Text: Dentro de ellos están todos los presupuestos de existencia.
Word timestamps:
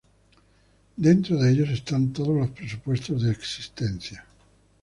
Dentro 0.97 1.37
de 1.39 1.51
ellos 1.51 1.69
están 1.69 2.11
todos 2.11 2.35
los 2.35 2.49
presupuestos 2.49 3.21
de 3.21 3.29
existencia. 3.31 4.25